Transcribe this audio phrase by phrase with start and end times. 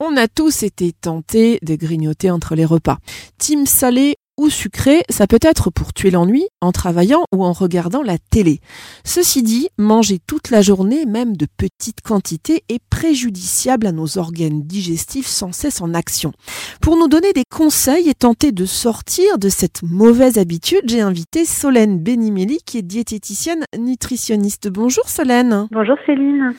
[0.00, 2.98] On a tous été tentés de grignoter entre les repas.
[3.36, 8.04] Team salé ou sucré, ça peut être pour tuer l'ennui en travaillant ou en regardant
[8.04, 8.60] la télé.
[9.04, 14.62] Ceci dit, manger toute la journée, même de petites quantités, est préjudiciable à nos organes
[14.62, 16.30] digestifs sans cesse en action.
[16.80, 21.44] Pour nous donner des conseils et tenter de sortir de cette mauvaise habitude, j'ai invité
[21.44, 24.68] Solène Benimeli qui est diététicienne nutritionniste.
[24.68, 25.66] Bonjour Solène.
[25.72, 26.54] Bonjour Céline.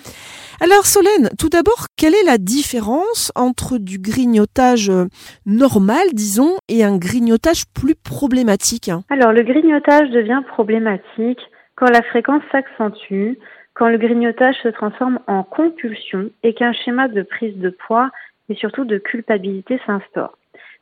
[0.61, 5.05] Alors Solène, tout d'abord, quelle est la différence entre du grignotage euh,
[5.45, 8.91] normal, disons, et un grignotage plus problématique?
[9.09, 11.39] Alors le grignotage devient problématique
[11.75, 13.35] quand la fréquence s'accentue,
[13.73, 18.09] quand le grignotage se transforme en compulsion et qu'un schéma de prise de poids
[18.49, 20.37] et surtout de culpabilité s'instaure.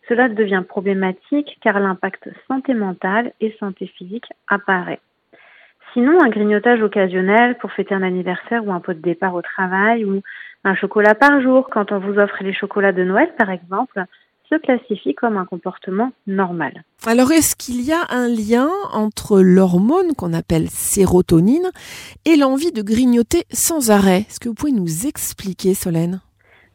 [0.10, 5.02] Cela devient problématique car l'impact santé mentale et santé physique apparaît.
[5.98, 10.06] Sinon, un grignotage occasionnel pour fêter un anniversaire ou un pot de départ au travail
[10.06, 10.22] ou
[10.64, 11.70] un chocolat par jour.
[11.72, 14.04] Quand on vous offre les chocolats de Noël par exemple
[14.48, 16.84] se classifie comme un comportement normal.
[17.08, 21.72] Alors est-ce qu'il y a un lien entre l'hormone qu'on appelle sérotonine
[22.26, 24.20] et l'envie de grignoter sans arrêt?
[24.30, 26.22] Est-ce que vous pouvez nous expliquer Solène?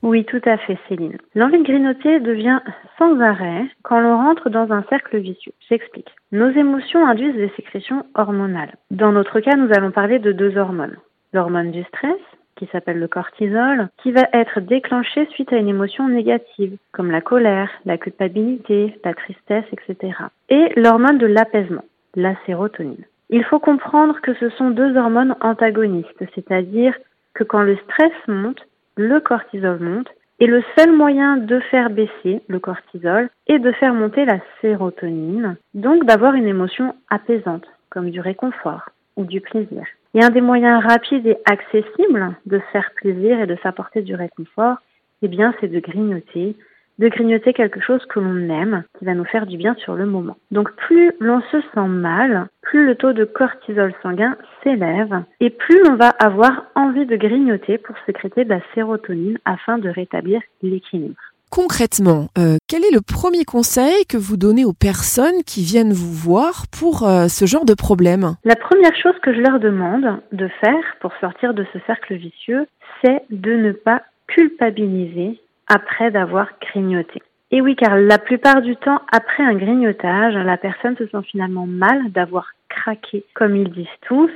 [0.03, 1.17] Oui, tout à fait, Céline.
[1.37, 2.61] L'envie de grignoter devient
[2.99, 5.53] sans arrêt quand l'on rentre dans un cercle vicieux.
[5.69, 6.11] J'explique.
[6.33, 8.75] Nos émotions induisent des sécrétions hormonales.
[8.91, 10.97] Dans notre cas, nous allons parler de deux hormones.
[11.33, 12.19] L'hormone du stress,
[12.57, 17.21] qui s'appelle le cortisol, qui va être déclenchée suite à une émotion négative, comme la
[17.21, 20.15] colère, la culpabilité, la tristesse, etc.
[20.49, 21.85] Et l'hormone de l'apaisement,
[22.17, 23.05] la sérotonine.
[23.31, 26.95] Il faut comprendre que ce sont deux hormones antagonistes, c'est-à-dire
[27.35, 30.09] que quand le stress monte, le cortisol monte
[30.41, 35.57] et le seul moyen de faire baisser le cortisol est de faire monter la sérotonine,
[35.75, 39.85] donc d'avoir une émotion apaisante, comme du réconfort ou du plaisir.
[40.15, 44.79] Et un des moyens rapides et accessibles de faire plaisir et de s'apporter du réconfort,
[45.23, 46.57] eh bien, c'est de grignoter,
[46.99, 50.07] de grignoter quelque chose que l'on aime, qui va nous faire du bien sur le
[50.07, 50.37] moment.
[50.51, 55.83] Donc plus l'on se sent mal, plus le taux de cortisol sanguin s'élève et plus
[55.89, 61.21] on va avoir envie de grignoter pour sécréter de la sérotonine afin de rétablir l'équilibre.
[61.53, 66.11] Concrètement, euh, quel est le premier conseil que vous donnez aux personnes qui viennent vous
[66.11, 68.37] voir pour euh, ce genre de problème?
[68.45, 72.67] La première chose que je leur demande de faire pour sortir de ce cercle vicieux,
[73.05, 75.43] c'est de ne pas culpabiliser
[75.73, 77.23] après d'avoir grignoté.
[77.51, 81.67] Et oui, car la plupart du temps, après un grignotage, la personne se sent finalement
[81.67, 84.31] mal d'avoir craqué, comme ils disent tous.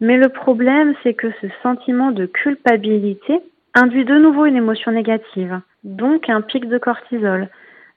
[0.00, 3.40] Mais le problème, c'est que ce sentiment de culpabilité
[3.74, 7.48] induit de nouveau une émotion négative, donc un pic de cortisol,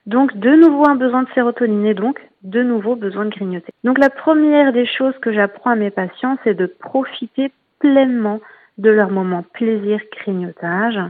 [0.06, 3.72] donc de nouveau un besoin de sérotonine et donc de nouveau besoin de grignoter.
[3.82, 8.40] Donc la première des choses que j'apprends à mes patients, c'est de profiter pleinement
[8.76, 11.00] de leur moment plaisir grignotage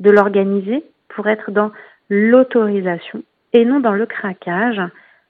[0.00, 1.70] de l'organiser pour être dans
[2.08, 4.80] l'autorisation et non dans le craquage,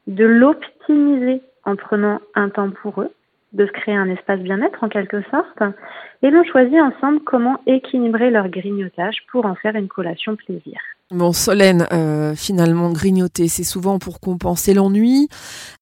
[0.06, 3.12] de l'optimiser en prenant un temps pour eux,
[3.53, 5.62] de se créer un espace bien-être en quelque sorte,
[6.22, 10.78] et l'on choisit ensemble comment équilibrer leur grignotage pour en faire une collation plaisir.
[11.11, 15.28] Bon, Solène, euh, finalement, grignoter, c'est souvent pour compenser l'ennui,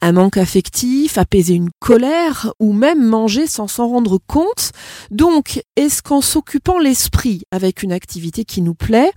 [0.01, 4.71] un manque affectif, apaiser une colère, ou même manger sans s'en rendre compte.
[5.11, 9.11] Donc, est-ce qu'en s'occupant l'esprit avec une activité qui nous plaît,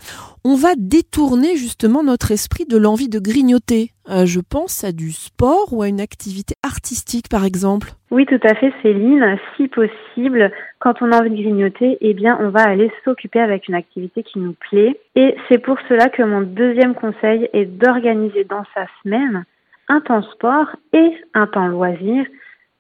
[0.52, 5.12] on va détourner justement notre esprit de l'envie de grignoter euh, Je pense à du
[5.12, 7.90] sport ou à une activité artistique, par exemple.
[8.10, 9.38] Oui, tout à fait, Céline.
[9.56, 13.68] Si possible, quand on a envie de grignoter, eh bien, on va aller s'occuper avec
[13.68, 15.00] une activité qui nous plaît.
[15.14, 19.46] Et c'est pour cela que mon deuxième conseil est d'organiser dans sa semaine
[19.88, 22.26] un temps sport et un temps loisir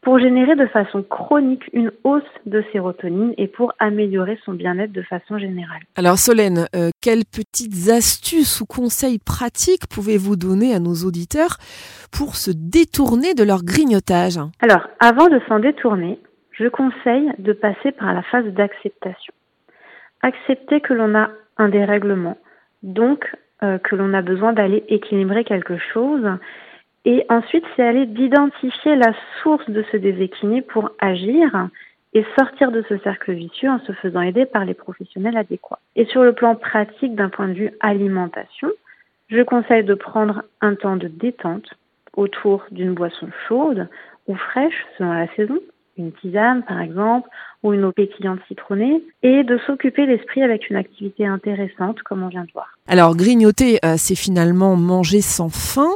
[0.02, 5.02] pour générer de façon chronique une hausse de sérotonine et pour améliorer son bien-être de
[5.02, 5.82] façon générale.
[5.98, 11.58] Alors Solène, euh, quelles petites astuces ou conseils pratiques pouvez-vous donner à nos auditeurs
[12.12, 14.40] pour se détourner de leur grignotage?
[14.62, 16.20] Alors, avant de s'en détourner,
[16.52, 19.34] je conseille de passer par la phase d'acceptation.
[20.22, 22.38] Accepter que l'on a un dérèglement,
[22.84, 23.26] donc
[23.64, 26.26] euh, que l'on a besoin d'aller équilibrer quelque chose
[27.06, 31.70] et ensuite, c'est aller d'identifier la source de ce déséquilibre pour agir
[32.14, 35.80] et sortir de ce cercle vicieux en se faisant aider par les professionnels adéquats.
[35.96, 38.70] Et sur le plan pratique d'un point de vue alimentation,
[39.30, 41.70] je conseille de prendre un temps de détente
[42.14, 43.88] autour d'une boisson chaude
[44.28, 45.60] ou fraîche selon la saison,
[45.98, 47.30] une tisane par exemple,
[47.64, 52.30] ou une eau pétillante citronnée et de s'occuper l'esprit avec une activité intéressante comme on
[52.30, 52.68] vient de voir.
[52.88, 55.92] Alors grignoter, euh, c'est finalement manger sans faim.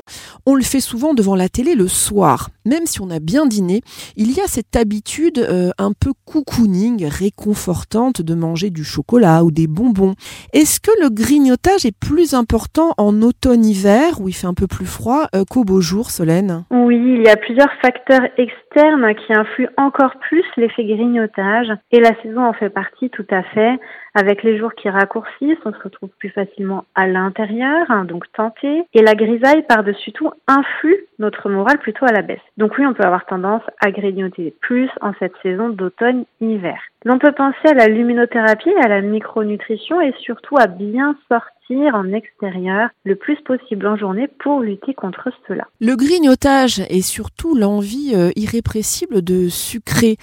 [0.45, 2.49] On le fait souvent devant la télé le soir.
[2.65, 3.81] Même si on a bien dîné,
[4.15, 9.51] il y a cette habitude euh, un peu cocooning, réconfortante de manger du chocolat ou
[9.51, 10.13] des bonbons.
[10.53, 14.85] Est-ce que le grignotage est plus important en automne-hiver, où il fait un peu plus
[14.85, 16.65] froid, euh, qu'au beau jour, Solène?
[16.71, 21.52] Oui, il y a plusieurs facteurs externes qui influent encore plus l'effet grignotage,
[21.91, 23.79] et la saison en fait partie tout à fait.
[24.15, 28.83] Avec les jours qui raccourcissent, on se retrouve plus facilement à l'intérieur, hein, donc tenté,
[28.93, 32.39] et la grisaille par-dessus tout influe notre morale plutôt à la baisse.
[32.57, 36.79] Donc oui, on peut avoir tendance à grignoter plus en cette saison d'automne-hiver.
[37.05, 42.13] L'on peut penser à la luminothérapie, à la micronutrition et surtout à bien sortir en
[42.13, 45.65] extérieur le plus possible en journée pour lutter contre cela.
[45.81, 50.17] Le grignotage et surtout l'envie euh, irrépressible de sucrer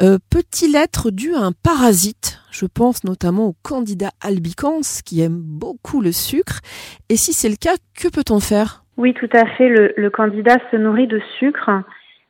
[0.00, 2.40] euh, peut-il être dû à un parasite?
[2.58, 6.60] Je pense notamment au candidat albicans qui aime beaucoup le sucre.
[7.10, 8.82] Et si c'est le cas, que peut-on faire?
[8.96, 9.68] Oui, tout à fait.
[9.68, 11.70] Le, le candidat se nourrit de sucre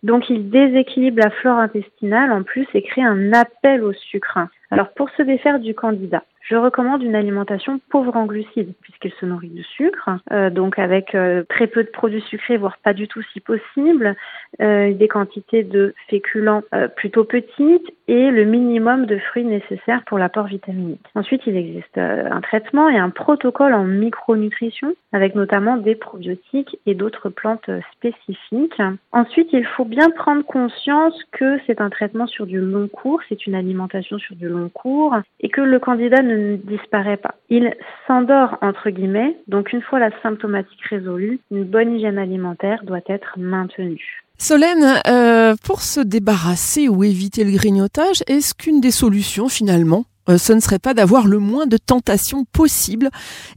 [0.03, 4.39] donc il déséquilibre la flore intestinale en plus et crée un appel au sucre.
[4.71, 9.27] Alors pour se défaire du candidat, je recommande une alimentation pauvre en glucides, puisqu'elle se
[9.27, 13.09] nourrit de sucre, euh, donc avec euh, très peu de produits sucrés, voire pas du
[13.09, 14.15] tout si possible,
[14.61, 16.63] euh, des quantités de féculents
[16.95, 21.05] plutôt petites et le minimum de fruits nécessaires pour l'apport vitaminique.
[21.15, 26.95] Ensuite, il existe un traitement et un protocole en micronutrition, avec notamment des probiotiques et
[26.95, 28.81] d'autres plantes spécifiques.
[29.13, 33.47] Ensuite, il faut bien prendre conscience que c'est un traitement sur du long cours, c'est
[33.47, 37.35] une alimentation sur du long cours, et que le candidat ne ne disparaît pas.
[37.49, 37.75] Il
[38.07, 43.39] s'endort entre guillemets, donc une fois la symptomatique résolue, une bonne hygiène alimentaire doit être
[43.39, 44.23] maintenue.
[44.39, 50.39] Solène, euh, pour se débarrasser ou éviter le grignotage, est-ce qu'une des solutions finalement euh,
[50.39, 53.11] ce ne serait pas d'avoir le moins de tentations possible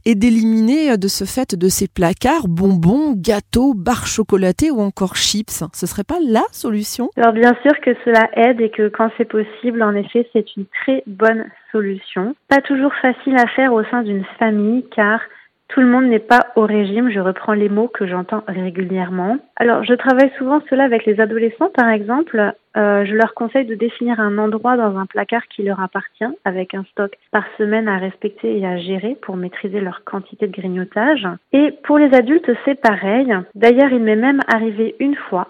[0.06, 5.16] et d'éliminer euh, de ce fait de ces placards bonbons, gâteaux, barres chocolatées ou encore
[5.16, 5.64] chips?
[5.74, 7.10] Ce serait pas la solution?
[7.16, 10.66] Alors bien sûr que cela aide et que quand c'est possible, en effet, c'est une
[10.84, 12.36] très bonne solution.
[12.48, 15.20] Pas toujours facile à faire au sein d'une famille car
[15.70, 19.38] tout le monde n'est pas au régime, je reprends les mots que j'entends régulièrement.
[19.56, 22.54] Alors, je travaille souvent cela avec les adolescents, par exemple.
[22.76, 26.74] Euh, je leur conseille de définir un endroit dans un placard qui leur appartient, avec
[26.74, 31.26] un stock par semaine à respecter et à gérer pour maîtriser leur quantité de grignotage.
[31.52, 33.32] Et pour les adultes, c'est pareil.
[33.54, 35.46] D'ailleurs, il m'est même arrivé une fois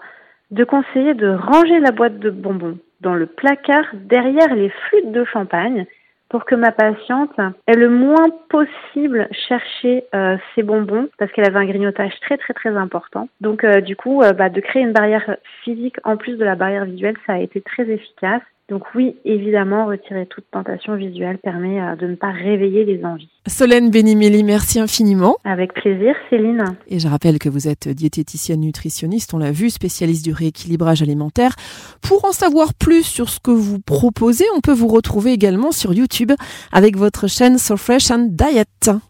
[0.51, 5.25] de conseiller de ranger la boîte de bonbons dans le placard derrière les flûtes de
[5.25, 5.85] champagne
[6.31, 7.37] pour que ma patiente
[7.67, 12.53] ait le moins possible cherché euh, ses bonbons parce qu'elle avait un grignotage très très
[12.53, 13.27] très important.
[13.41, 16.55] Donc euh, du coup, euh, bah, de créer une barrière physique en plus de la
[16.55, 18.41] barrière visuelle, ça a été très efficace.
[18.71, 23.27] Donc oui, évidemment, retirer toute tentation visuelle permet euh, de ne pas réveiller les envies.
[23.45, 25.35] Solène Benimeli, merci infiniment.
[25.43, 26.63] Avec plaisir, Céline.
[26.87, 31.57] Et je rappelle que vous êtes diététicienne nutritionniste, on l'a vu, spécialiste du rééquilibrage alimentaire.
[32.01, 35.93] Pour en savoir plus sur ce que vous proposez, on peut vous retrouver également sur
[35.93, 36.31] YouTube
[36.71, 39.01] avec votre chaîne So Fresh and Diet.